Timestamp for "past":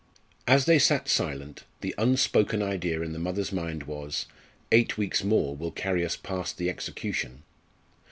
6.15-6.57